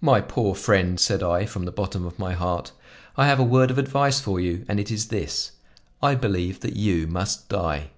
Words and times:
"My 0.00 0.20
poor 0.20 0.54
friend," 0.54 1.00
said 1.00 1.24
I, 1.24 1.44
from 1.44 1.64
the 1.64 1.72
bottom 1.72 2.06
of 2.06 2.20
my 2.20 2.34
heart, 2.34 2.70
"I 3.16 3.26
have 3.26 3.40
a 3.40 3.42
word 3.42 3.72
of 3.72 3.78
advice 3.78 4.20
for 4.20 4.38
you, 4.38 4.64
and 4.68 4.78
it 4.78 4.92
is 4.92 5.06
this: 5.08 5.50
I 6.00 6.14
believe 6.14 6.60
that 6.60 6.76
you 6.76 7.08
must 7.08 7.48
die. 7.48 7.90